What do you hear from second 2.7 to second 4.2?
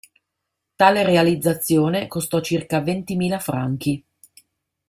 ventimila franchi.